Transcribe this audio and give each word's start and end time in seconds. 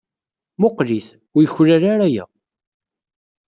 Mmuqqel-it. 0.57 1.07
Ur 1.35 1.41
yuklal 1.43 1.81
ara 1.93 2.05
aya. 2.07 2.25